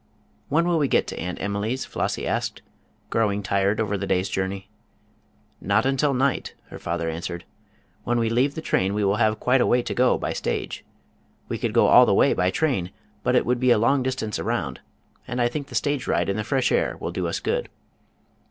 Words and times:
"When 0.49 0.67
will 0.67 0.79
we 0.79 0.87
get 0.87 1.05
to 1.09 1.19
Aunt 1.19 1.39
Emily's?" 1.39 1.85
Flossie 1.85 2.25
asked, 2.25 2.63
growing 3.11 3.43
tired 3.43 3.79
over 3.79 3.99
the 3.99 4.07
day's 4.07 4.29
journey. 4.29 4.67
"Not 5.61 5.85
until 5.85 6.15
night," 6.15 6.55
her 6.69 6.79
father 6.79 7.07
answered. 7.07 7.45
"When 8.03 8.17
we 8.17 8.27
leave 8.27 8.55
the 8.55 8.61
train 8.63 8.95
we 8.95 9.03
will 9.03 9.17
have 9.17 9.39
quite 9.39 9.61
a 9.61 9.67
way 9.67 9.83
to 9.83 9.93
go 9.93 10.17
by 10.17 10.33
stage. 10.33 10.83
We 11.49 11.59
could 11.59 11.71
go 11.73 11.85
all 11.85 12.07
the 12.07 12.15
way 12.15 12.33
by 12.33 12.49
train, 12.49 12.89
but 13.21 13.35
it 13.35 13.45
would 13.45 13.59
be 13.59 13.69
a 13.69 13.77
long 13.77 14.01
distance 14.01 14.39
around, 14.39 14.79
and 15.27 15.39
I 15.39 15.47
think 15.47 15.67
the 15.67 15.75
stage 15.75 16.07
ride 16.07 16.29
in 16.29 16.35
the 16.35 16.43
fresh 16.43 16.71
air 16.71 16.97
will 16.99 17.11
do 17.11 17.27
us 17.27 17.39
good." 17.39 17.69